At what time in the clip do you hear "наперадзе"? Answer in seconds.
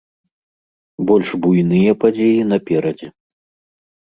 2.55-3.07